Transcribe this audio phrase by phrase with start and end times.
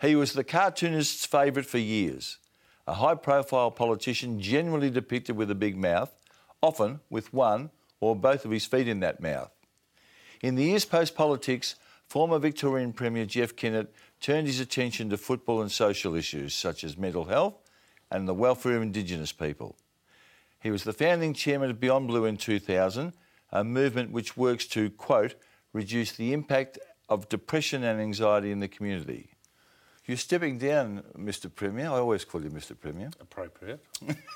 [0.00, 2.38] He was the cartoonist's favourite for years,
[2.86, 6.10] a high profile politician generally depicted with a big mouth,
[6.62, 9.50] often with one or both of his feet in that mouth.
[10.42, 11.74] In the years post politics,
[12.06, 16.96] former Victorian Premier Jeff Kennett turned his attention to football and social issues such as
[16.96, 17.56] mental health
[18.10, 19.76] and the welfare of Indigenous people.
[20.60, 23.12] He was the founding chairman of Beyond Blue in 2000,
[23.52, 25.34] a movement which works to, quote,
[25.74, 26.78] reduce the impact
[27.10, 29.30] of depression and anxiety in the community.
[30.10, 31.48] You're stepping down, Mr.
[31.54, 31.86] Premier.
[31.86, 32.76] I always call you Mr.
[32.76, 33.10] Premier.
[33.20, 33.78] Appropriate.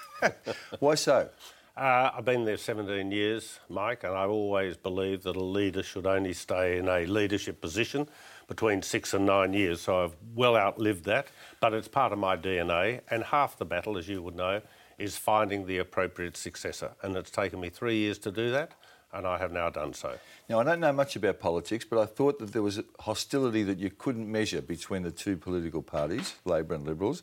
[0.79, 1.29] Why so?
[1.77, 6.07] Uh, I've been there 17 years, Mike, and I always believe that a leader should
[6.07, 8.09] only stay in a leadership position
[8.47, 9.81] between six and nine years.
[9.81, 11.27] So I've well outlived that,
[11.59, 13.01] but it's part of my DNA.
[13.11, 14.63] And half the battle, as you would know,
[14.99, 16.93] is finding the appropriate successor.
[17.03, 18.77] And it's taken me three years to do that,
[19.15, 20.19] and I have now done so.
[20.49, 23.79] Now, I don't know much about politics, but I thought that there was hostility that
[23.79, 27.23] you couldn't measure between the two political parties, Labor and Liberals.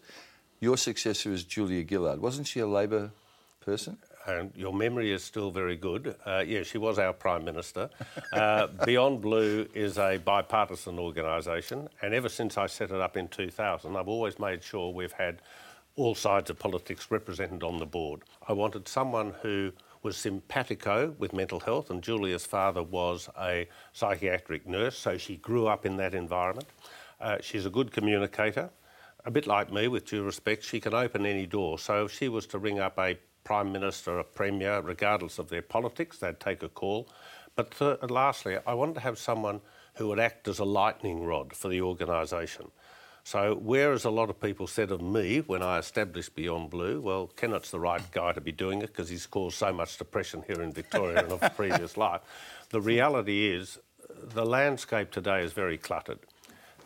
[0.59, 2.22] Your successor is Julia Gillard.
[2.22, 3.11] Wasn't she a Labor
[3.59, 3.98] person?
[4.28, 6.16] and your memory is still very good.
[6.25, 7.89] Uh, yeah, she was our Prime Minister.
[8.31, 13.28] Uh, Beyond Blue is a bipartisan organisation, and ever since I set it up in
[13.28, 15.42] 2000, I've always made sure we've had
[15.95, 18.22] all sides of politics represented on the board.
[18.48, 19.72] I wanted someone who
[20.03, 25.67] was simpatico with mental health, and Julia's father was a psychiatric nurse, so she grew
[25.67, 26.67] up in that environment.
[27.19, 28.69] Uh, she's a good communicator.
[29.25, 31.77] A bit like me, with due respect, she can open any door.
[31.77, 35.61] So if she was to ring up a prime minister, a premier, regardless of their
[35.61, 37.08] politics, they'd take a call.
[37.55, 39.61] But th- lastly, I wanted to have someone
[39.95, 42.71] who would act as a lightning rod for the organisation.
[43.23, 47.27] So, whereas a lot of people said of me when I established Beyond Blue, well,
[47.27, 50.61] Kennett's the right guy to be doing it because he's caused so much depression here
[50.61, 52.22] in Victoria in a previous life.
[52.69, 53.80] The reality is,
[54.33, 56.19] the landscape today is very cluttered,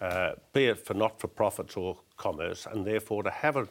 [0.02, 3.68] uh, be it for not for profits or commerce, and therefore to have a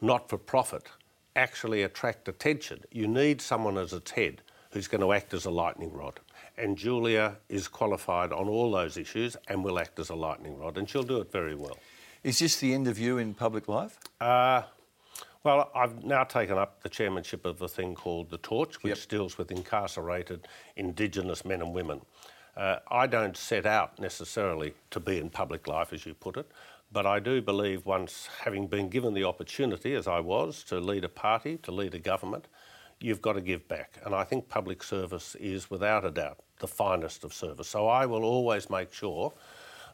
[0.00, 0.88] not for profit
[1.36, 4.42] actually attract attention, you need someone as its head
[4.72, 6.20] who's going to act as a lightning rod.
[6.56, 10.76] And Julia is qualified on all those issues and will act as a lightning rod,
[10.76, 11.78] and she'll do it very well.
[12.24, 13.98] Is this the end of you in public life?
[14.20, 14.62] Uh,
[15.42, 19.08] well, I've now taken up the chairmanship of a thing called The Torch, which yep.
[19.08, 20.46] deals with incarcerated
[20.76, 22.00] Indigenous men and women.
[22.56, 26.48] Uh, I don't set out necessarily to be in public life, as you put it.
[26.92, 31.02] But I do believe once having been given the opportunity, as I was, to lead
[31.02, 32.46] a party, to lead a government,
[33.00, 33.98] you've got to give back.
[34.04, 37.66] And I think public service is without a doubt the finest of service.
[37.66, 39.32] So I will always make sure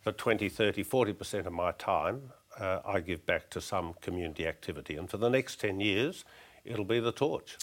[0.05, 4.97] that 20, 30, 40% of my time uh, I give back to some community activity.
[4.97, 6.25] And for the next 10 years,
[6.65, 7.57] it'll be the torch.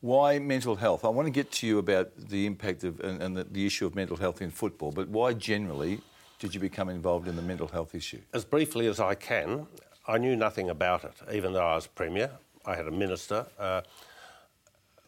[0.00, 1.04] Why mental health?
[1.04, 3.86] I want to get to you about the impact of and, and the, the issue
[3.86, 6.00] of mental health in football, but why generally
[6.40, 8.18] did you become involved in the mental health issue?
[8.34, 9.66] As briefly as I can,
[10.08, 12.30] I knew nothing about it, even though I was Premier.
[12.66, 13.46] I had a minister.
[13.56, 13.82] Uh,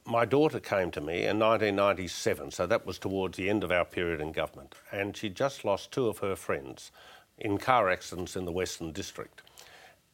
[0.06, 3.84] my daughter came to me in 1997, so that was towards the end of our
[3.84, 6.92] period in government, and she just lost two of her friends
[7.38, 9.42] in car accidents in the Western District.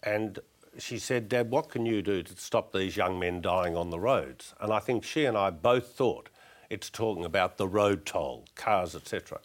[0.02, 0.38] And
[0.78, 3.98] she said, Dad, what can you do to stop these young men dying on the
[3.98, 4.54] roads?
[4.60, 6.30] And I think she and I both thought
[6.70, 9.40] it's talking about the road toll, cars, etc.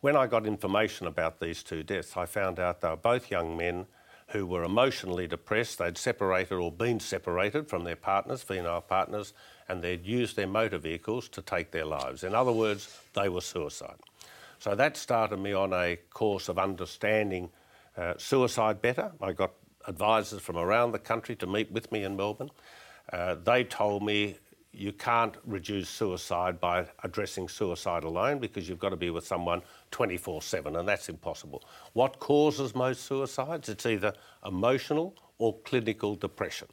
[0.00, 3.56] When I got information about these two deaths, I found out they were both young
[3.56, 3.86] men
[4.30, 5.78] who were emotionally depressed.
[5.78, 9.32] They'd separated or been separated from their partners, female partners,
[9.68, 12.24] and they'd used their motor vehicles to take their lives.
[12.24, 13.98] In other words, they were suicide.
[14.58, 17.50] So that started me on a course of understanding
[17.96, 19.12] uh, suicide better.
[19.20, 19.52] I got
[19.88, 22.50] advisors from around the country to meet with me in Melbourne.
[23.12, 24.36] Uh, they told me
[24.72, 29.62] you can't reduce suicide by addressing suicide alone because you've got to be with someone
[29.90, 31.64] 24 7, and that's impossible.
[31.92, 33.68] What causes most suicides?
[33.68, 34.12] It's either
[34.46, 36.68] emotional or clinical depression.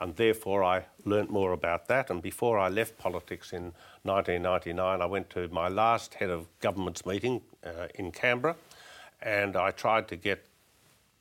[0.00, 2.10] And therefore, I learnt more about that.
[2.10, 7.06] And before I left politics in 1999, I went to my last head of government's
[7.06, 8.56] meeting uh, in Canberra,
[9.20, 10.44] and I tried to get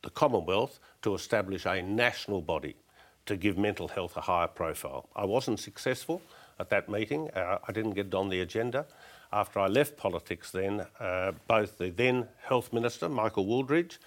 [0.01, 2.75] the Commonwealth to establish a national body
[3.25, 5.09] to give mental health a higher profile.
[5.15, 6.21] I wasn't successful
[6.59, 7.29] at that meeting.
[7.31, 8.85] Uh, I didn't get on the agenda.
[9.33, 13.97] After I left politics, then uh, both the then Health Minister, Michael Wooldridge,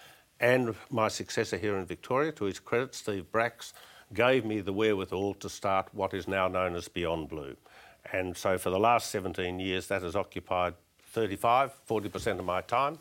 [0.40, 3.72] and my successor here in Victoria, to his credit, Steve Bracks,
[4.12, 7.56] gave me the wherewithal to start what is now known as Beyond Blue.
[8.12, 10.74] And so for the last 17 years, that has occupied
[11.12, 12.98] 35, 40% of my time.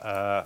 [0.00, 0.44] Uh,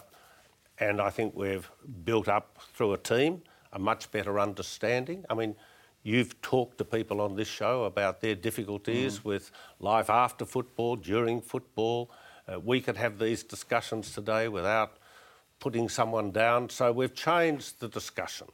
[0.79, 1.71] and I think we've
[2.05, 5.25] built up through a team a much better understanding.
[5.31, 5.55] I mean,
[6.03, 9.25] you've talked to people on this show about their difficulties mm.
[9.25, 12.11] with life after football, during football.
[12.51, 14.97] Uh, we could have these discussions today without
[15.59, 16.69] putting someone down.
[16.71, 18.49] So we've changed the discussion.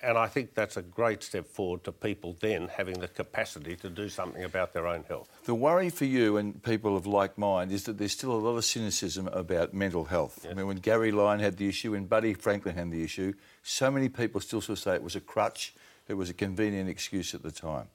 [0.00, 3.90] And I think that's a great step forward to people then having the capacity to
[3.90, 5.28] do something about their own health.
[5.44, 8.56] The worry for you and people of like mind is that there's still a lot
[8.56, 10.40] of cynicism about mental health.
[10.44, 10.52] Yes.
[10.52, 13.32] I mean, when Gary Lyon had the issue, when Buddy Franklin had the issue,
[13.64, 15.74] so many people still sort of say it was a crutch,
[16.06, 17.88] it was a convenient excuse at the time.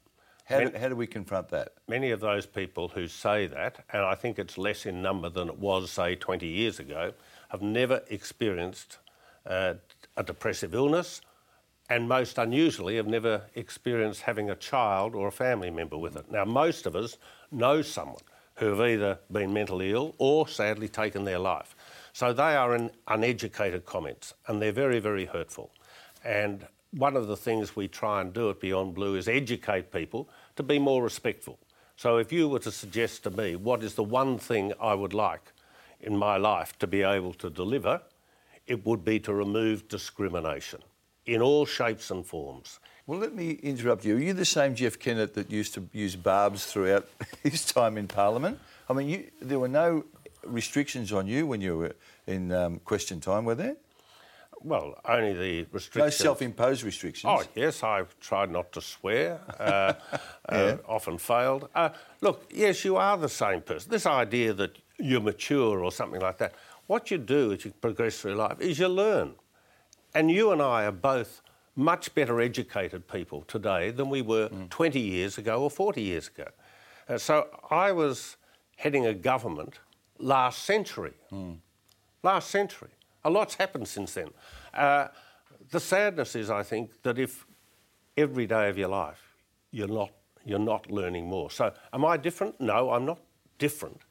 [0.46, 1.72] How, many, do, how do we confront that?
[1.88, 5.48] Many of those people who say that, and I think it's less in number than
[5.48, 7.14] it was, say, 20 years ago,
[7.48, 8.98] have never experienced
[9.46, 9.76] uh,
[10.18, 11.22] a depressive illness
[11.90, 16.32] and most unusually have never experienced having a child or a family member with it.
[16.32, 17.18] Now, most of us
[17.52, 18.22] know someone
[18.56, 21.76] who have either been mentally ill or sadly taken their life.
[22.14, 25.72] So they are uneducated comments and they're very, very hurtful.
[26.24, 30.30] And one of the things we try and do at Beyond Blue is educate people
[30.56, 31.58] to be more respectful.
[31.96, 35.14] So if you were to suggest to me what is the one thing I would
[35.14, 35.52] like
[36.00, 38.02] in my life to be able to deliver,
[38.68, 40.82] it would be to remove discrimination
[41.26, 42.80] in all shapes and forms.
[43.06, 44.16] Well, let me interrupt you.
[44.16, 47.08] Are you the same Jeff Kennett that used to use barbs throughout
[47.44, 48.60] his time in Parliament?
[48.90, 50.06] I mean, you, there were no
[50.46, 51.96] restrictions on you when you were
[52.28, 53.76] in um, question time, were there?
[54.62, 55.98] Well, only the restrictions.
[55.98, 57.30] No self-imposed restrictions.
[57.30, 59.42] Oh yes, I've tried not to swear.
[59.60, 59.94] Uh,
[60.52, 60.58] yeah.
[60.58, 61.68] uh, often failed.
[61.76, 61.90] Uh,
[62.22, 63.92] look, yes, you are the same person.
[63.92, 66.54] This idea that you're mature or something like that.
[66.88, 69.34] What you do as you progress through life is you learn.
[70.16, 71.42] And you and I are both
[71.76, 74.70] much better educated people today than we were mm.
[74.70, 76.48] 20 years ago or 40 years ago.
[77.10, 78.38] Uh, so I was
[78.78, 79.80] heading a government
[80.20, 81.14] last century.
[81.32, 81.58] Mm.
[82.22, 82.90] Last century.
[83.24, 84.30] A lot's happened since then.
[84.74, 85.08] Uh,
[85.72, 87.46] the sadness is, I think, that if
[88.18, 89.36] every day of your life
[89.72, 90.12] you're not,
[90.46, 91.50] you're not learning more.
[91.50, 92.60] So, am I different?
[92.60, 93.20] No, I'm not
[93.58, 94.02] different.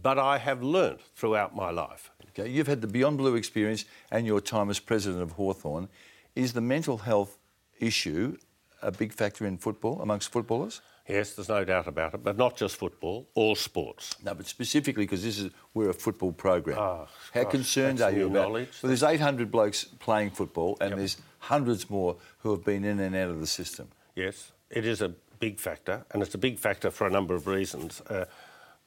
[0.00, 2.10] But I have learnt throughout my life.
[2.38, 5.88] Okay, you've had the Beyond Blue experience and your time as president of Hawthorn.
[6.34, 7.36] Is the mental health
[7.78, 8.38] issue
[8.80, 10.80] a big factor in football amongst footballers?
[11.08, 14.14] Yes, there's no doubt about it, but not just football, all sports.
[14.24, 16.78] No, but specifically because this is we're a football program.
[16.78, 18.48] Oh, How gosh, concerned are you about?
[18.48, 18.78] Knowledge.
[18.82, 20.98] Well, there's 800 blokes playing football, and yep.
[20.98, 23.88] there's hundreds more who have been in and out of the system.
[24.14, 25.08] Yes, it is a
[25.40, 28.00] big factor, and it's a big factor for a number of reasons.
[28.02, 28.24] Uh,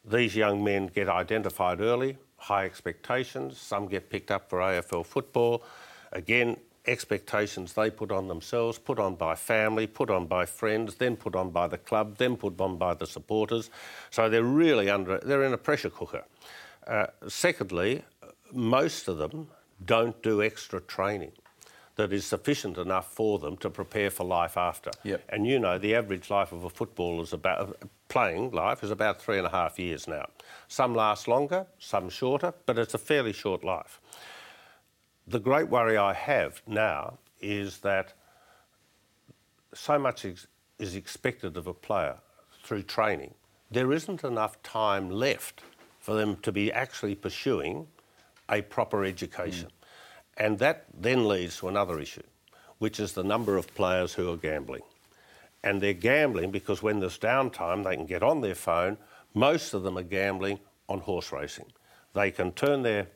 [0.05, 3.57] these young men get identified early, high expectations.
[3.57, 5.63] Some get picked up for AFL football.
[6.11, 11.15] Again, expectations they put on themselves, put on by family, put on by friends, then
[11.15, 13.71] put on by the club, then put on by the supporters.
[14.11, 16.23] So they're really under, they're in a pressure cooker.
[16.85, 18.03] Uh, secondly,
[18.53, 19.47] most of them
[19.83, 21.31] don't do extra training
[21.95, 24.91] that is sufficient enough for them to prepare for life after.
[25.03, 25.23] Yep.
[25.29, 27.77] And you know, the average life of a footballer is about
[28.09, 30.25] playing life is about three and a half years now.
[30.67, 33.99] Some last longer, some shorter, but it's a fairly short life.
[35.27, 38.13] The great worry I have now is that
[39.73, 40.47] so much is,
[40.79, 42.17] is expected of a player
[42.63, 43.33] through training.
[43.71, 45.63] There isn't enough time left
[45.99, 47.87] for them to be actually pursuing
[48.49, 49.69] a proper education.
[49.69, 49.74] Mm.
[50.37, 52.23] And that then leads to another issue,
[52.79, 54.81] which is the number of players who are gambling.
[55.63, 58.97] And they're gambling because when there's downtime, they can get on their phone.
[59.33, 61.65] Most of them are gambling on horse racing.
[62.13, 63.07] They can turn their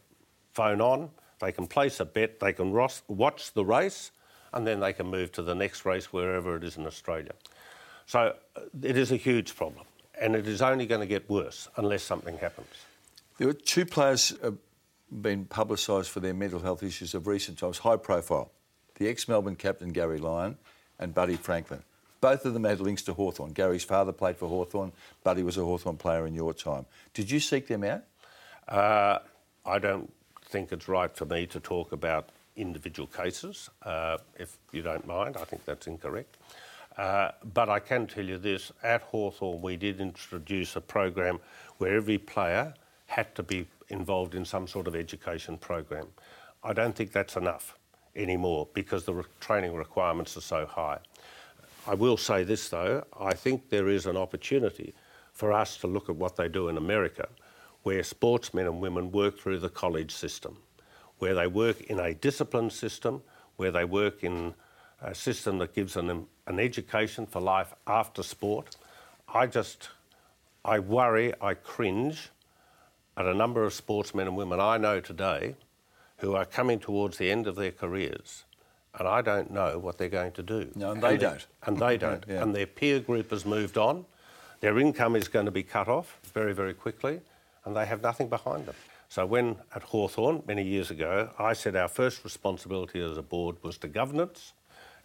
[0.54, 4.12] phone on, they can place a bet, they can watch the race,
[4.51, 7.31] and then they can move to the next race wherever it is in Australia.
[8.06, 8.35] So
[8.81, 9.85] it is a huge problem,
[10.19, 12.68] and it is only going to get worse unless something happens.
[13.38, 14.52] There were two players uh,
[15.11, 18.51] been publicised for their mental health issues of recent times, high profile.
[18.95, 20.57] The ex Melbourne captain Gary Lyon
[20.99, 21.83] and Buddy Franklin.
[22.21, 23.54] Both of them had links to Hawthorn.
[23.54, 24.92] Gary's father played for Hawthorn.
[25.23, 26.85] Buddy was a Hawthorn player in your time.
[27.13, 28.04] Did you seek them out?
[28.68, 29.19] Uh,
[29.66, 30.11] I don't
[30.45, 35.37] think it's right for me to talk about individual cases, uh, if you don't mind.
[35.37, 36.37] I think that's incorrect.
[36.97, 41.39] Uh, but I can tell you this at Hawthorn, we did introduce a program
[41.78, 42.73] where every player
[43.06, 46.08] had to be involved in some sort of education program.
[46.64, 47.78] I don't think that's enough
[48.16, 51.00] anymore because the re- training requirements are so high.
[51.88, 54.94] I will say this though, I think there is an opportunity
[55.34, 57.28] for us to look at what they do in America,
[57.84, 60.58] where sportsmen and women work through the college system,
[61.19, 63.22] where they work in a disciplined system,
[63.56, 64.54] where they work in
[65.02, 68.76] a system that gives them an education for life after sport.
[69.34, 69.90] I just,
[70.66, 72.30] I worry, I cringe
[73.19, 75.56] at a number of sportsmen and women I know today
[76.18, 78.45] who are coming towards the end of their careers
[78.97, 80.71] and I don't know what they're going to do.
[80.76, 81.47] No, and they and don't.
[81.66, 82.23] And they don't.
[82.28, 82.42] yeah.
[82.42, 84.06] And their peer group has moved on.
[84.61, 87.21] Their income is going to be cut off very, very quickly,
[87.66, 88.76] and they have nothing behind them.
[89.07, 93.56] So when at Hawthorn many years ago, I said our first responsibility as a board
[93.64, 94.54] was to governance,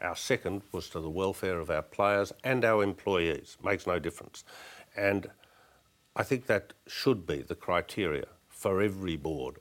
[0.01, 3.57] our second was to the welfare of our players and our employees.
[3.65, 4.45] Makes no difference.
[4.97, 5.29] And
[6.17, 9.57] I think that should be the criteria for every board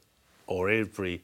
[0.46, 1.24] or every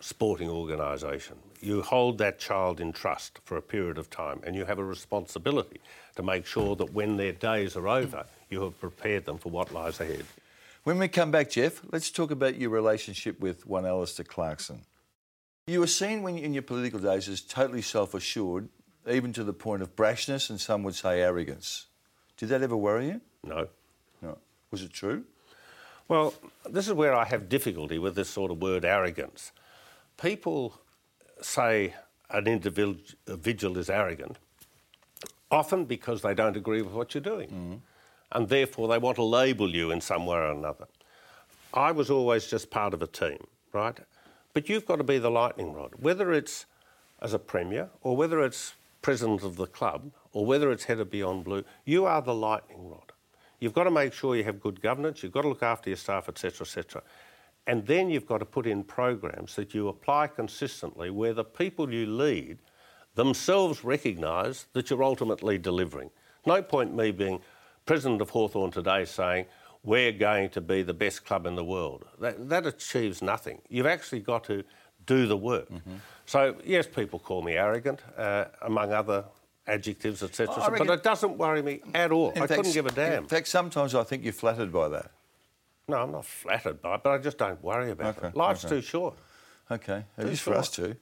[0.00, 1.36] sporting organisation.
[1.60, 4.84] You hold that child in trust for a period of time and you have a
[4.84, 5.80] responsibility
[6.16, 9.72] to make sure that when their days are over, you have prepared them for what
[9.72, 10.24] lies ahead.
[10.82, 14.80] When we come back, Jeff, let's talk about your relationship with one Alastair Clarkson.
[15.66, 18.68] You were seen when in your political days as totally self-assured,
[19.08, 21.86] even to the point of brashness and some would say arrogance.
[22.36, 23.20] Did that ever worry you?
[23.44, 23.68] No.
[24.70, 25.24] Was it true?
[26.08, 26.34] Well,
[26.68, 29.52] this is where I have difficulty with this sort of word arrogance.
[30.20, 30.80] People
[31.40, 31.94] say
[32.30, 34.38] an individual is arrogant,
[35.50, 37.48] often because they don't agree with what you're doing.
[37.48, 37.74] Mm-hmm.
[38.32, 40.86] And therefore, they want to label you in some way or another.
[41.74, 43.98] I was always just part of a team, right?
[44.52, 46.66] But you've got to be the lightning rod, whether it's
[47.20, 51.10] as a premier or whether it's president of the club or whether it's head of
[51.10, 53.09] Beyond Blue, you are the lightning rod.
[53.60, 55.96] You've got to make sure you have good governance, you've got to look after your
[55.96, 57.02] staff, etc., etc.
[57.66, 61.92] And then you've got to put in programs that you apply consistently where the people
[61.92, 62.58] you lead
[63.14, 66.10] themselves recognise that you're ultimately delivering.
[66.46, 67.40] No point me being
[67.84, 69.46] president of Hawthorn today saying,
[69.82, 72.04] we're going to be the best club in the world.
[72.18, 73.60] That, that achieves nothing.
[73.68, 74.64] You've actually got to
[75.06, 75.70] do the work.
[75.70, 75.94] Mm-hmm.
[76.26, 79.24] So, yes, people call me arrogant, uh, among other
[79.70, 80.74] adjectives, etc.
[80.76, 82.32] But it doesn't worry me at all.
[82.34, 83.22] I fact, couldn't give a damn.
[83.22, 85.10] In fact, sometimes I think you're flattered by that.
[85.88, 88.36] No, I'm not flattered by it, but I just don't worry about okay, it.
[88.36, 88.76] Life's okay.
[88.76, 89.14] too short.
[89.70, 90.56] Okay, it too is short.
[90.56, 90.96] for us too.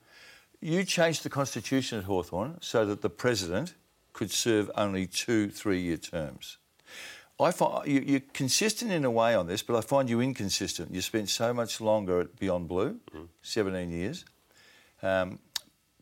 [0.61, 3.75] You changed the constitution at Hawthorn so that the president
[4.13, 6.59] could serve only two three-year terms.
[7.41, 10.93] I find you, are consistent in a way on this, but I find you inconsistent.
[10.93, 13.29] You spent so much longer at Beyond Blue, mm.
[13.43, 14.25] 17 years.
[15.03, 15.39] Um,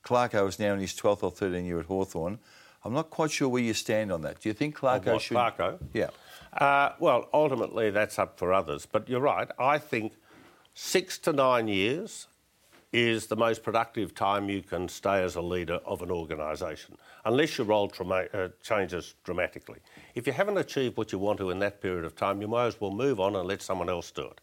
[0.02, 2.38] Clarko is now in his 12th or 13th year at Hawthorn.
[2.86, 4.40] I'm not quite sure where you stand on that.
[4.40, 5.36] Do you think Clarko should?
[5.36, 5.78] Clarko?
[5.92, 6.10] Yeah.
[6.52, 8.86] Uh, well, ultimately, that's up for others.
[8.86, 9.48] But you're right.
[9.58, 10.12] I think
[10.74, 12.28] six to nine years
[12.92, 17.58] is the most productive time you can stay as a leader of an organisation, unless
[17.58, 19.80] your role tra- uh, changes dramatically.
[20.14, 22.66] If you haven't achieved what you want to in that period of time, you might
[22.66, 24.40] as well move on and let someone else do it.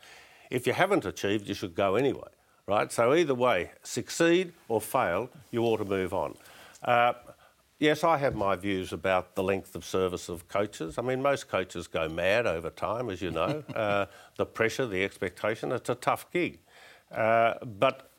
[0.52, 2.28] If you haven't achieved, you should go anyway,
[2.68, 2.92] right?
[2.92, 6.36] So either way, succeed or fail, you ought to move on.
[6.84, 7.14] Uh,
[7.80, 10.98] Yes, I have my views about the length of service of coaches.
[10.98, 13.64] I mean, most coaches go mad over time, as you know.
[13.76, 14.06] uh,
[14.38, 16.60] the pressure, the expectation, it's a tough gig.
[17.12, 18.10] Uh, but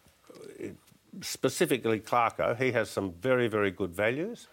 [1.22, 4.48] specifically Clarko, he has some very, very good values.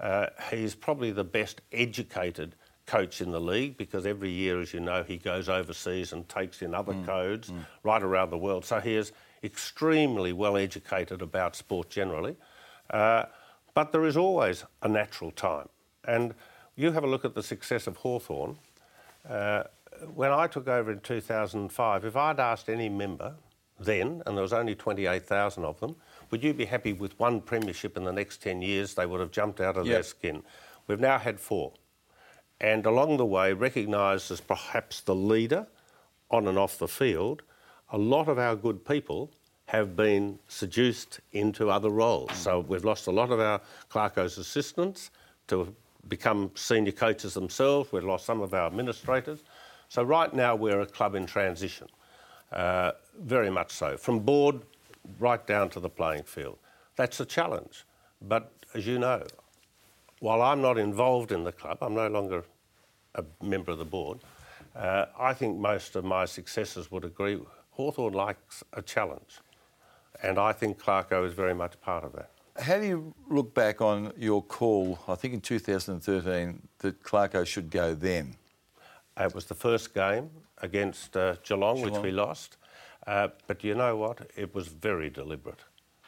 [0.00, 2.54] Uh, he's probably the best educated
[2.86, 6.62] coach in the league because every year, as you know, he goes overseas and takes
[6.62, 7.04] in other mm.
[7.04, 7.64] codes mm.
[7.82, 8.64] right around the world.
[8.64, 12.36] So he is extremely well educated about sport generally.
[12.90, 13.24] Uh,
[13.76, 15.68] but there is always a natural time.
[16.04, 16.32] And
[16.76, 18.56] you have a look at the success of Hawthorn.
[19.28, 19.64] Uh,
[20.14, 23.34] when I took over in 2005, if I'd asked any member
[23.78, 25.94] then, and there was only 28,000 of them,
[26.30, 28.94] would you be happy with one premiership in the next 10 years?
[28.94, 29.96] They would have jumped out of yep.
[29.96, 30.42] their skin.
[30.86, 31.74] We've now had four.
[32.58, 35.66] And along the way, recognised as perhaps the leader
[36.30, 37.42] on and off the field,
[37.90, 39.32] a lot of our good people
[39.66, 42.32] have been seduced into other roles.
[42.32, 45.10] So we've lost a lot of our Clarko's assistants
[45.48, 45.74] to
[46.08, 47.90] become senior coaches themselves.
[47.92, 49.40] We've lost some of our administrators.
[49.88, 51.88] So right now we're a club in transition,
[52.52, 54.60] uh, very much so, from board
[55.18, 56.58] right down to the playing field.
[56.96, 57.84] That's a challenge.
[58.22, 59.24] But as you know,
[60.20, 62.44] while I'm not involved in the club, I'm no longer
[63.14, 64.18] a member of the board.
[64.74, 67.38] Uh, I think most of my successors would agree
[67.70, 69.38] Hawthorn likes a challenge.
[70.22, 72.30] And I think Clarko is very much part of that.
[72.58, 77.70] How do you look back on your call, I think in 2013, that Clarko should
[77.70, 78.36] go then?
[79.18, 80.30] It was the first game
[80.62, 82.56] against uh, Geelong, Geelong, which we lost.
[83.06, 84.30] Uh, but you know what?
[84.36, 85.60] It was very deliberate.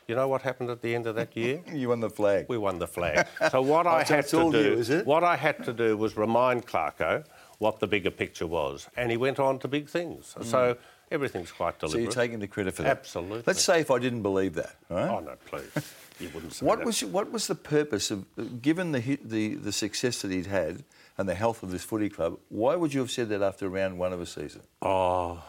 [0.08, 1.62] You know what happened at the end of that year?
[1.72, 2.46] you won the flag.
[2.48, 3.26] We won the flag.
[3.50, 7.26] So what I had to do, you, what I had to do was remind Clarko
[7.58, 10.34] what the bigger picture was, and he went on to big things.
[10.38, 10.44] Mm.
[10.44, 10.76] So
[11.10, 11.98] Everything's quite deliberate.
[11.98, 12.98] So you're taking the credit for that?
[12.98, 13.42] Absolutely.
[13.46, 15.08] Let's say if I didn't believe that, right?
[15.08, 15.94] Oh, no, please.
[16.20, 16.86] You wouldn't say what that.
[16.86, 18.26] Was, what was the purpose of,
[18.60, 20.84] given the, the, the success that he'd had
[21.16, 23.98] and the health of this footy club, why would you have said that after round
[23.98, 24.62] one of a season?
[24.82, 25.42] Oh,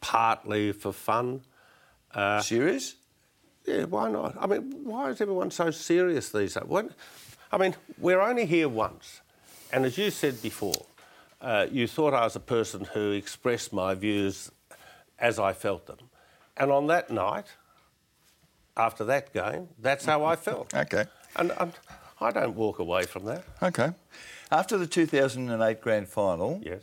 [0.00, 1.42] partly for fun.
[2.12, 2.96] Uh, serious?
[3.66, 4.36] Yeah, why not?
[4.38, 6.64] I mean, why is everyone so serious these days?
[6.64, 6.90] When,
[7.50, 9.20] I mean, we're only here once.
[9.72, 10.86] And as you said before,
[11.40, 14.50] uh, you thought I was a person who expressed my views
[15.18, 15.98] as I felt them.
[16.56, 17.46] And on that night,
[18.76, 20.72] after that game, that's how I felt.
[20.84, 21.04] Okay.
[21.36, 21.72] And, and
[22.20, 23.44] I don't walk away from that.
[23.62, 23.90] Okay.
[24.52, 26.82] After the 2008 grand final, Yes.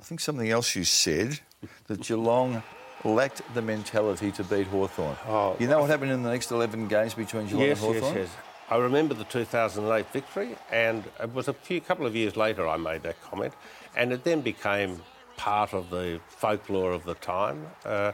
[0.00, 1.38] I think something else you said
[1.86, 2.62] that Geelong
[3.04, 5.16] lacked the mentality to beat Hawthorn.
[5.28, 8.02] Oh, you know what happened in the next 11 games between Geelong Yes, and yes,
[8.02, 8.22] Hawthorn?
[8.22, 8.30] yes.
[8.70, 12.76] I remember the 2008 victory, and it was a few couple of years later I
[12.78, 13.52] made that comment,
[13.94, 15.02] and it then became
[15.42, 17.66] part of the folklore of the time.
[17.84, 18.12] Uh,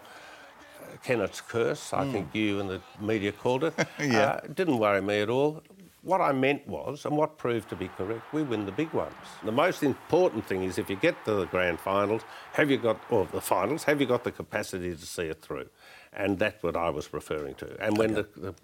[1.04, 3.74] Kennett's curse, I think you and the media called it.
[4.00, 4.20] Yeah.
[4.20, 5.62] Uh, didn't worry me at all.
[6.02, 9.26] What I meant was, and what proved to be correct, we win the big ones.
[9.44, 12.22] The most important thing is if you get to the grand finals,
[12.54, 15.68] have you got, or the finals, have you got the capacity to see it through?
[16.14, 17.68] And that's what I was referring to.
[17.84, 18.54] And when the, the,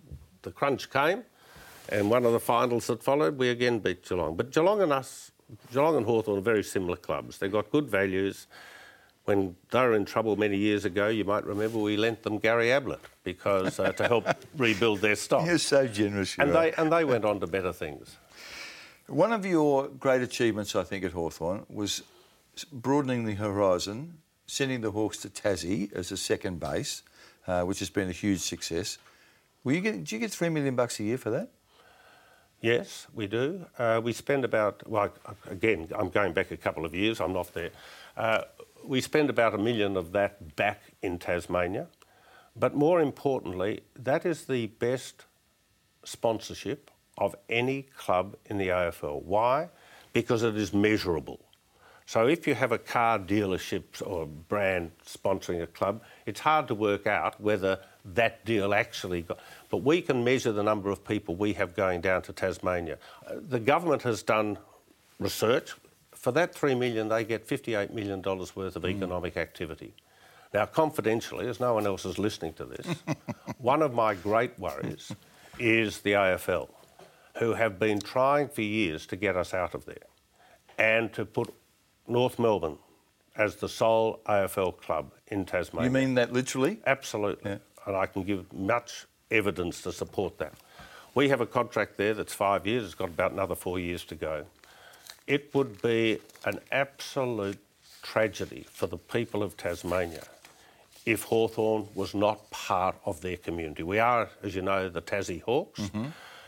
[0.41, 1.25] the crunch came,
[1.91, 4.37] and one of the finals that followed, we again beat Geelong.
[4.37, 5.33] But Geelong and us,
[5.73, 7.39] Geelong and Hawthorn are very similar clubs.
[7.39, 8.47] They've got good values.
[9.25, 12.71] When they were in trouble many years ago, you might remember we lent them Gary
[12.73, 14.27] Ablett because uh, to help
[14.59, 15.47] rebuild their stock.
[15.47, 16.37] You're so generous.
[16.37, 16.63] You And are.
[16.63, 18.17] they, and they went on to better things.
[19.07, 22.03] One of your great achievements, I think, at Hawthorn was
[22.73, 27.03] broadening the horizon, sending the Hawks to Tassie as a second base,
[27.47, 28.99] uh, which has been a huge success.
[29.63, 31.51] Were you get, did you get three million bucks a year for that?
[32.61, 33.67] Yes, we do.
[33.79, 35.13] Uh, we spend about, well,
[35.51, 37.71] again, I'm going back a couple of years, I'm not there.
[38.17, 38.43] Uh,
[38.85, 41.89] we spend about a million of that back in Tasmania.
[42.57, 45.25] But more importantly, that is the best
[46.05, 49.23] sponsorship of any club in the AFL.
[49.23, 49.71] Why?
[50.13, 51.41] Because it is measurable.
[52.07, 56.75] So if you have a car dealership or brand sponsoring a club, it's hard to
[56.75, 59.39] work out whether that deal actually got.
[59.71, 62.99] But we can measure the number of people we have going down to Tasmania.
[63.27, 64.59] Uh, The government has done
[65.19, 65.75] research.
[66.13, 69.95] For that three million, they get $58 million worth of economic activity.
[70.53, 72.87] Now, confidentially, as no one else is listening to this,
[73.59, 75.13] one of my great worries
[75.59, 76.69] is the AFL,
[77.39, 80.07] who have been trying for years to get us out of there
[80.79, 81.53] and to put
[82.07, 82.79] North Melbourne
[83.37, 85.89] as the sole AFL club in Tasmania.
[85.89, 86.79] You mean that literally?
[86.87, 87.51] Absolutely.
[87.53, 87.59] Yeah.
[87.87, 90.55] And I can give much evidence to support that.
[91.15, 94.15] We have a contract there that's five years, it's got about another four years to
[94.15, 94.47] go.
[95.27, 97.59] It would be an absolute
[98.03, 100.25] tragedy for the people of Tasmania
[101.07, 103.83] if Hawthorn was not part of their community.
[103.83, 105.81] We are, as you know, the Tassie Hawks.
[105.81, 106.07] Mm-hmm.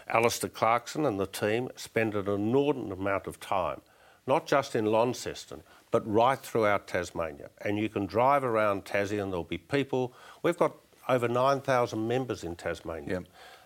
[0.09, 3.81] Alastair Clarkson and the team spend an inordinate amount of time,
[4.27, 7.51] not just in Launceston, but right throughout Tasmania.
[7.63, 10.15] And you can drive around Tassie and there'll be people.
[10.43, 10.75] We've got
[11.09, 13.23] over 9,000 members in Tasmania.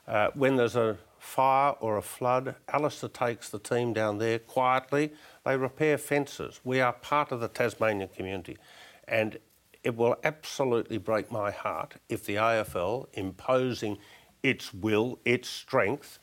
[0.07, 5.12] Uh, when there's a fire or a flood, Alastair takes the team down there quietly.
[5.44, 6.61] They repair fences.
[6.64, 8.59] We are part of the Tasmanian community.
[9.07, 9.38] And
[9.83, 13.98] it will absolutely break my heart if the AFL, imposing
[14.42, 16.18] its will, its strength,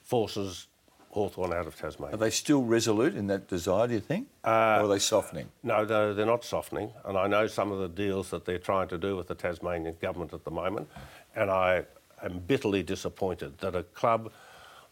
[0.00, 0.68] forces
[1.16, 2.14] Hawthorn out of Tasmania.
[2.14, 4.28] Are they still resolute in that desire, do you think?
[4.44, 5.48] Uh, or are they softening?
[5.62, 8.88] No, they're, they're not softening, and I know some of the deals that they're trying
[8.88, 10.90] to do with the Tasmanian government at the moment,
[11.34, 11.84] and I
[12.22, 14.30] am bitterly disappointed that a club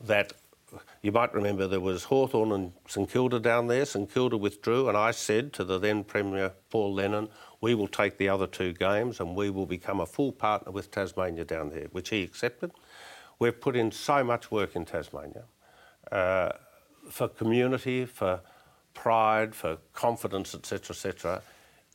[0.01, 0.33] that
[1.03, 3.85] you might remember there was Hawthorn and St Kilda down there.
[3.85, 7.29] St Kilda withdrew, and I said to the then Premier Paul Lennon,
[7.61, 10.91] "We will take the other two games, and we will become a full partner with
[10.91, 12.71] Tasmania down there," which he accepted.
[13.39, 15.45] We've put in so much work in Tasmania
[16.13, 16.51] uh,
[17.11, 18.41] for community, for
[18.95, 21.43] pride, for confidence, etc., etc.,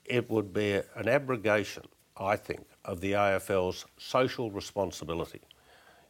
[0.06, 1.84] it would be an abrogation,
[2.18, 5.42] I think, of the AFL's social responsibility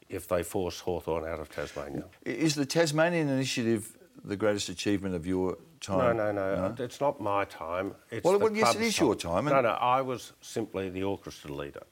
[0.07, 2.05] if they force Hawthorn out of Tasmania.
[2.25, 6.17] Is the Tasmanian initiative the greatest achievement of your time?
[6.17, 7.93] No, no, no, It's not my time.
[8.09, 11.51] It's Well, well, yes, it club's your time, No, no, I was simply the orchestra
[11.53, 11.83] leader.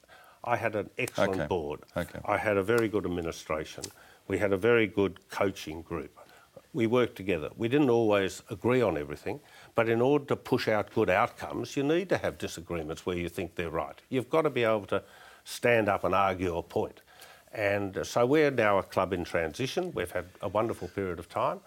[0.43, 1.81] I had an excellent Okay, board.
[1.95, 2.19] okay.
[2.25, 3.83] I had a very good administration.
[4.27, 6.17] We had a very good coaching group.
[6.73, 7.49] We worked together.
[7.55, 9.39] We didn't always agree on everything,
[9.73, 13.29] but in order to push out good outcomes, you need to have disagreements where you
[13.29, 13.99] think they're right.
[14.09, 15.01] You've got to be able to
[15.43, 17.01] stand up and argue a point.
[17.53, 19.91] And uh, so we're now a club in transition.
[19.93, 21.61] We've had a wonderful period of time.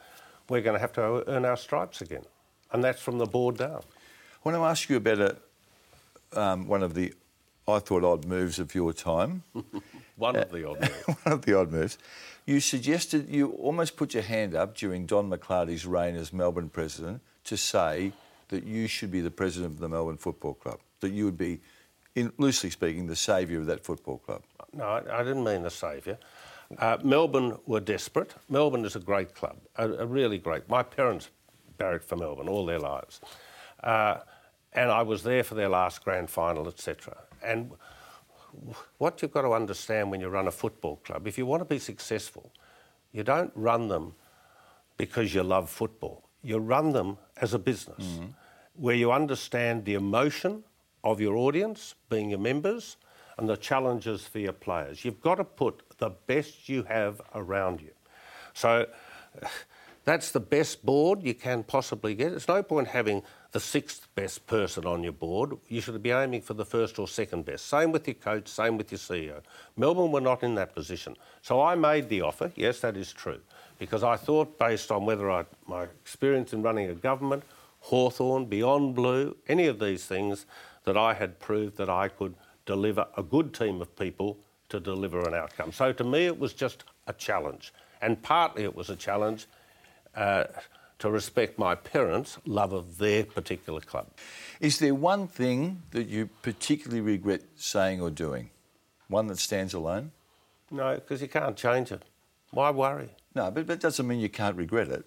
[0.49, 2.25] We're going to have to earn our stripes again.
[2.73, 3.81] And that's from the board down.
[3.81, 5.37] I want to ask you about a,
[6.41, 7.15] um, one of the,
[7.67, 9.43] I thought, odd moves of your time.
[10.17, 11.07] One of the odd moves.
[11.25, 11.97] one of the odd moves.
[12.51, 17.23] You suggested, you almost put your hand up during Don McLardy's reign as Melbourne president
[17.45, 18.11] to say
[18.49, 21.61] that you should be the president of the Melbourne Football Club, that you would be,
[22.17, 24.43] in, loosely speaking, the saviour of that football club.
[24.73, 26.19] No, I, I didn't mean the saviour.
[26.77, 28.35] Uh, Melbourne were desperate.
[28.49, 30.69] Melbourne is a great club, a, a really great.
[30.69, 31.31] My parents
[31.79, 33.21] barracked for Melbourne all their lives.
[33.81, 34.17] Uh,
[34.73, 37.17] and I was there for their last grand final, etc.
[37.45, 37.71] And
[38.99, 41.65] what you've got to understand when you run a football club, if you want to
[41.65, 42.53] be successful,
[43.13, 44.15] you don't run them
[44.97, 46.29] because you love football.
[46.43, 48.27] You run them as a business mm-hmm.
[48.75, 50.65] where you understand the emotion
[51.03, 52.97] of your audience, being your members,
[53.39, 55.05] and the challenges for your players.
[55.05, 57.93] You've got to put the best you have around you.
[58.53, 58.87] So
[60.05, 62.31] that's the best board you can possibly get.
[62.31, 65.57] There's no point having the sixth best person on your board.
[65.69, 67.67] You should be aiming for the first or second best.
[67.67, 69.41] Same with your coach, same with your CEO.
[69.77, 71.17] Melbourne were not in that position.
[71.43, 73.41] So I made the offer, yes, that is true,
[73.79, 77.43] because I thought, based on whether I, my experience in running a government,
[77.81, 80.47] Hawthorn, Beyond Blue, any of these things,
[80.85, 82.35] that I had proved that I could
[82.67, 84.39] deliver a good team of people
[84.71, 85.73] to deliver an outcome.
[85.73, 87.73] So to me, it was just a challenge.
[88.01, 89.47] And partly it was a challenge
[90.15, 90.45] uh,
[90.99, 94.07] to respect my parents' love of their particular club.
[94.61, 98.51] Is there one thing that you particularly regret saying or doing?
[99.09, 100.13] One that stands alone?
[100.71, 102.03] No, because you can't change it.
[102.51, 103.11] Why worry?
[103.35, 105.07] No, but that doesn't mean you can't regret it.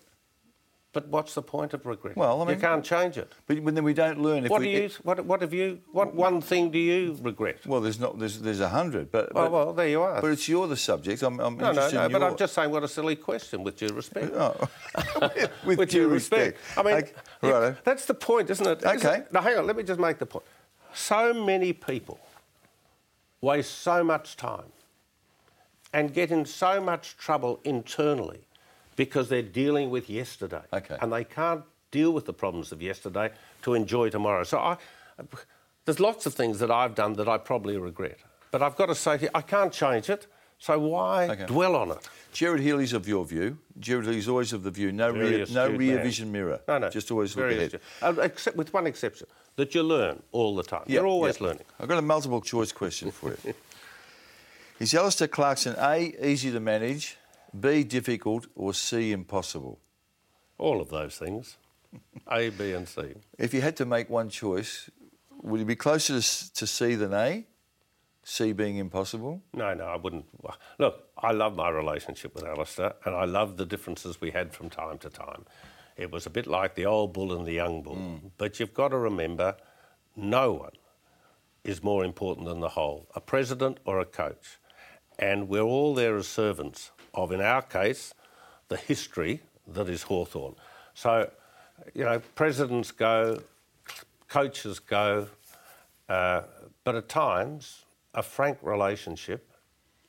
[0.94, 2.16] But what's the point of regret?
[2.16, 3.34] Well, I mean, you can't change it.
[3.48, 4.46] But then we don't learn.
[4.46, 4.90] what we, do you?
[5.02, 5.80] What, what have you?
[5.92, 7.66] What one thing do you regret?
[7.66, 8.20] Well, there's not.
[8.20, 9.12] There's there's a hundred.
[9.12, 10.22] But, oh, well, well, there you are.
[10.22, 11.24] But it's you're the subject.
[11.24, 12.06] I'm, I'm no, no, no.
[12.06, 12.22] In but.
[12.22, 13.64] I'm just saying, what a silly question.
[13.64, 14.34] With due respect.
[14.44, 14.68] Oh.
[15.66, 16.58] with, with due respect.
[16.58, 16.78] respect.
[16.78, 17.14] I mean, okay.
[17.42, 17.84] right.
[17.86, 18.84] that's the point, isn't it?
[18.84, 18.96] Okay.
[18.96, 19.34] Isn't it?
[19.34, 19.66] Now, hang on.
[19.68, 20.46] Let me just make the point.
[20.94, 22.20] So many people
[23.42, 24.72] waste so much time
[25.94, 28.42] and get in so much trouble internally
[28.96, 30.62] because they're dealing with yesterday.
[30.72, 30.98] Okay.
[31.02, 34.44] And they can't deal with the problems of yesterday to enjoy tomorrow.
[34.44, 34.78] So I,
[35.86, 38.20] there's lots of things that I've done that I probably regret.
[38.52, 40.28] But I've got to say to you, I can't change it.
[40.60, 41.46] So why okay.
[41.46, 42.08] dwell on it?
[42.32, 43.58] Gerard Healy's of your view.
[43.80, 44.92] Gerard Healy's always of the view.
[44.94, 46.62] No rear, no rear vision mirror.
[46.68, 46.90] No, no.
[46.90, 47.82] Just always look ahead.
[48.02, 49.28] Uh, except with one exception,
[49.58, 50.84] that you learn all the time.
[50.86, 51.42] Yep, You're always yep.
[51.42, 51.64] learning.
[51.80, 53.54] I've got a multiple choice question for you.
[54.80, 57.18] Is Alastair Clarkson A, easy to manage,
[57.60, 59.80] B, difficult, or C, impossible?
[60.58, 61.58] All of those things.
[62.32, 63.14] A, B, and C.
[63.38, 64.90] If you had to make one choice,
[65.42, 67.46] would you be closer to, to C than A?
[68.24, 69.42] C being impossible?
[69.54, 70.26] No, no, I wouldn't.
[70.80, 74.70] Look, I love my relationship with Alastair, and I love the differences we had from
[74.70, 75.46] time to time.
[75.98, 77.98] It was a bit like the old bull and the young bull.
[77.98, 78.32] Mm.
[78.38, 79.56] But you've got to remember,
[80.16, 80.72] no one
[81.64, 84.58] is more important than the whole, a president or a coach.
[85.20, 88.14] And we're all there as servants of, in our case,
[88.70, 90.56] the history that is Hawthorn.
[90.94, 91.30] So,
[91.94, 93.42] you know, presidents go,
[94.28, 95.28] coaches go,
[96.10, 96.42] uh,
[96.84, 99.50] but at times a frank relationship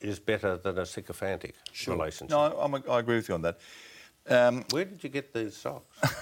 [0.01, 1.95] is better than a sycophantic sure.
[1.95, 2.31] relationship.
[2.31, 3.57] No, I'm, i agree with you on that.
[4.27, 5.97] Um, Where did you get these socks?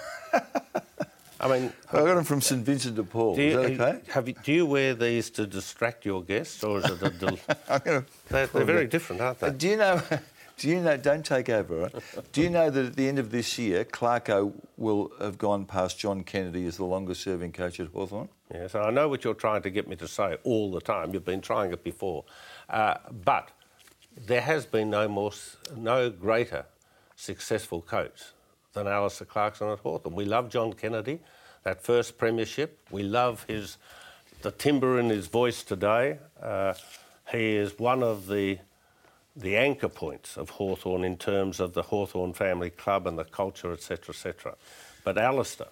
[1.39, 3.37] I mean, I got them from St Vincent de Paul.
[3.37, 4.11] You, is that okay?
[4.11, 7.09] Have you, do you wear these to distract your guests, or is it a?
[7.19, 7.39] Del-
[7.83, 9.47] they're, they're very different, aren't they?
[9.47, 10.01] Uh, do you know?
[10.57, 10.97] Do you know?
[10.97, 11.89] Don't take over.
[12.31, 15.97] Do you know that at the end of this year, Clarko will have gone past
[15.99, 18.29] John Kennedy as the longest-serving coach at Hawthorn?
[18.53, 21.13] Yes, I know what you're trying to get me to say all the time.
[21.13, 22.23] You've been trying it before,
[22.69, 23.49] uh, but
[24.15, 25.31] there has been no more,
[25.75, 26.65] no greater
[27.15, 28.21] successful coach
[28.73, 30.15] than Alastair Clarkson at Hawthorn.
[30.15, 31.19] We love John Kennedy,
[31.63, 32.79] that first premiership.
[32.91, 33.77] We love his
[34.43, 36.19] the timbre in his voice today.
[36.41, 36.73] Uh,
[37.31, 38.59] he is one of the
[39.35, 43.71] the anchor points of Hawthorn in terms of the Hawthorn family club and the culture,
[43.71, 44.55] etc., etc.
[45.03, 45.67] But Alastair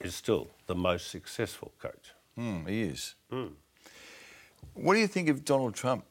[0.00, 2.12] is still the most successful coach.
[2.38, 3.14] Mm, he is.
[3.30, 3.52] Mm.
[4.74, 6.04] What do you think of Donald Trump?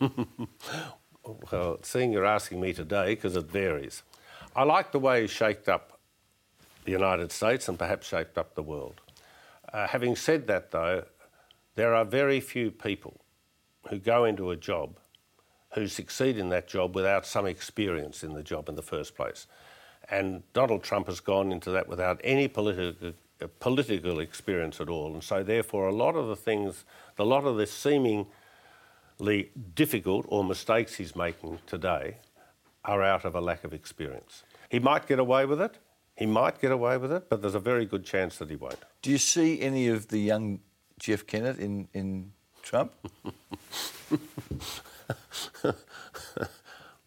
[0.00, 4.02] well, seeing you're asking me today, because it varies.
[4.54, 5.98] I like the way he shaped up
[6.84, 9.00] the United States and perhaps shaped up the world.
[9.72, 11.04] Uh, having said that, though,
[11.74, 13.20] there are very few people
[13.88, 14.98] who go into a job
[15.74, 19.46] who succeed in that job without some experience in the job in the first place.
[20.10, 23.12] And Donald Trump has gone into that without any political,
[23.60, 25.12] political experience at all.
[25.12, 26.84] And so, therefore, a lot of the things,
[27.18, 28.26] a lot of the seemingly
[29.74, 32.18] difficult or mistakes he's making today
[32.84, 34.44] are out of a lack of experience.
[34.70, 35.78] He might get away with it.
[36.16, 38.78] He might get away with it, but there's a very good chance that he won't.
[39.02, 40.60] Do you see any of the young
[40.98, 42.32] Jeff Kennett in, in
[42.66, 42.92] Trump?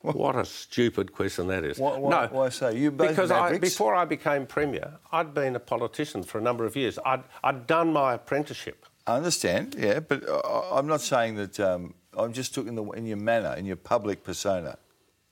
[0.02, 1.78] what a stupid question that is.
[1.78, 2.70] Why, why, no, why so?
[2.70, 6.78] You because I, before I became premier, I'd been a politician for a number of
[6.78, 6.98] years.
[7.06, 8.86] I'd, I'd done my apprenticeship.
[9.06, 10.24] I understand, yeah, but
[10.72, 11.60] I'm not saying that.
[11.60, 14.78] Um, I'm just talking in your manner, in your public persona.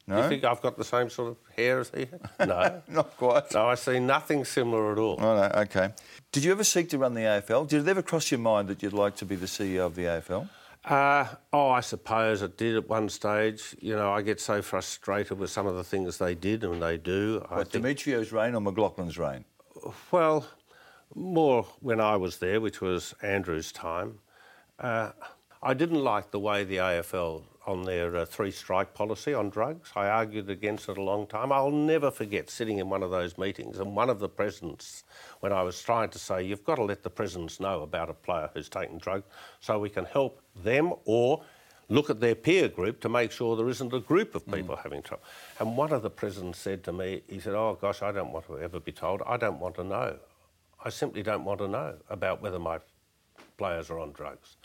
[0.08, 0.24] Do No?
[0.24, 2.08] you think I've got the same sort of hair as he?
[2.46, 2.82] No.
[2.88, 3.54] Not quite.
[3.54, 5.18] no, I see nothing similar at all.
[5.20, 5.90] Oh, no, okay.
[6.32, 7.68] Did you ever seek to run the AFL?
[7.68, 10.04] Did it ever cross your mind that you'd like to be the CEO of the
[10.04, 10.48] AFL?
[10.86, 13.76] Uh, oh, I suppose it did at one stage.
[13.82, 16.96] You know, I get so frustrated with some of the things they did and they
[16.96, 17.46] do.
[17.50, 19.44] I What, think, Demetriou's reign or McLachlan's reign?
[20.12, 20.46] well,
[21.16, 24.20] more when I was there, which was Andrew's time.
[24.80, 25.12] Uh,
[25.62, 29.92] I didn't like the way the AFL on their uh, three strike policy on drugs.
[29.96, 31.52] I argued against it a long time.
[31.52, 35.04] I'll never forget sitting in one of those meetings and one of the presidents,
[35.42, 38.14] when I was trying to say, you've got to let the presidents know about a
[38.14, 39.26] player who's taken drugs
[39.60, 41.44] so we can help them or
[41.90, 45.02] look at their peer group to make sure there isn't a group of people having
[45.02, 45.24] trouble.
[45.60, 48.48] And one of the presidents said to me, he said, oh gosh, I don't want
[48.48, 49.22] to ever be told.
[49.26, 50.18] I don't want to know.
[50.84, 52.80] I simply don't want to know about whether my
[53.58, 54.56] players are on drugs.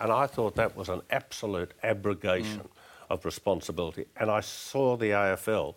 [0.00, 2.62] And I thought that was an absolute abrogation
[3.10, 4.06] of responsibility.
[4.16, 5.74] And I saw the AFL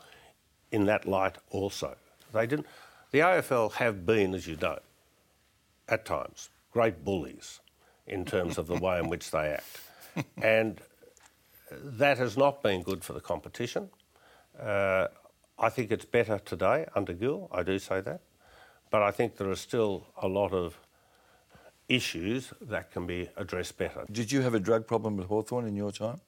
[0.72, 1.96] in that light also.
[2.32, 2.68] They didn't.
[3.12, 4.80] The AFL have been, as you know,
[5.90, 7.60] at times great bullies
[8.08, 9.80] in terms of the way in which they act,
[10.42, 10.82] and
[11.72, 13.90] that has not been good for the competition.
[14.60, 15.08] Uh,
[15.60, 17.50] I think it's better today under Gill.
[17.52, 18.22] I do say that,
[18.90, 20.80] but I think there are still a lot of
[22.04, 24.06] issues that can be addressed better.
[24.12, 26.20] Did you have a drug problem with Hawthorn in your time?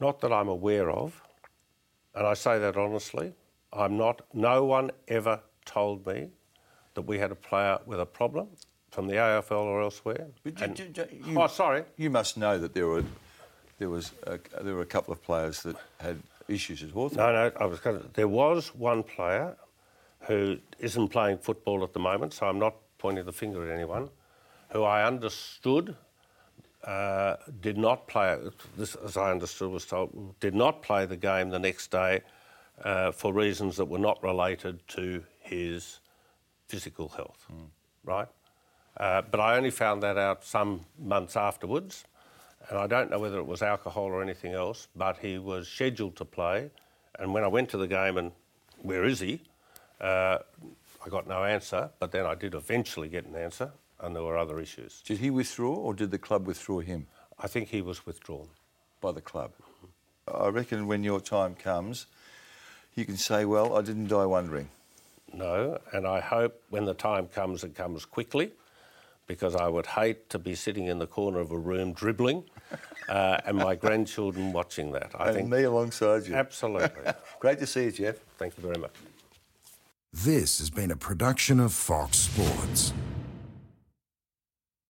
[0.00, 1.20] Not that I'm aware of,
[2.14, 3.32] and I say that honestly.
[3.72, 4.20] I'm not.
[4.34, 6.28] No one ever told me
[6.94, 8.48] that we had a player with a problem
[8.90, 10.26] from the AFL or elsewhere.
[10.44, 10.92] You- And- you-
[11.26, 11.84] you- oh, sorry.
[11.96, 13.04] You must know that there were
[13.78, 17.16] there was a, there were a couple of players that had issues at Hawthorn.
[17.16, 17.52] No, no.
[17.58, 19.56] I was going to, there was one player
[20.28, 24.08] who isn't playing football at the moment, so I'm not pointing the finger at anyone.
[24.70, 25.96] Who I understood
[26.84, 28.38] uh, did not play.
[28.76, 32.20] This, as I understood, was told did not play the game the next day
[32.84, 35.98] uh, for reasons that were not related to his
[36.68, 37.44] physical health.
[38.04, 38.28] Right.
[38.96, 42.04] Uh, but I only found that out some months afterwards,
[42.68, 44.88] and I don't know whether it was alcohol or anything else.
[44.94, 46.70] But he was scheduled to play,
[47.18, 48.30] and when I went to the game and
[48.80, 49.42] where is he?
[51.04, 54.38] I got no answer, but then I did eventually get an answer, and there were
[54.38, 55.02] other issues.
[55.04, 57.06] Did he withdraw or did the club withdraw him
[57.38, 58.48] I think he was withdrawn.
[59.00, 59.52] by the club?
[60.32, 62.06] I reckon when your time comes,
[62.94, 64.68] you can say, "Well, I didn't die wondering."
[65.32, 68.52] No, and I hope when the time comes, it comes quickly,
[69.26, 72.44] because I would hate to be sitting in the corner of a room dribbling,
[73.08, 75.10] uh, and my grandchildren watching that.
[75.18, 76.34] I and think me alongside you.
[76.34, 77.12] absolutely.
[77.40, 78.16] Great to see you, Jeff.
[78.38, 78.92] Thank you very much.
[80.14, 82.92] This has been a production of Fox Sports.